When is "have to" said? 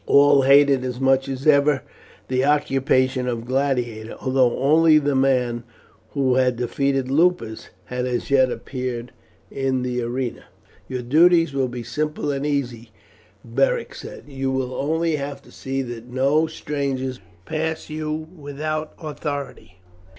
15.17-15.51